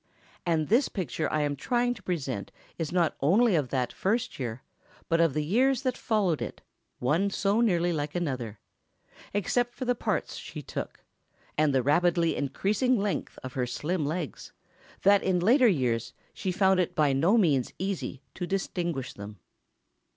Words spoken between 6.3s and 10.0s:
it, one so nearly like another—except for the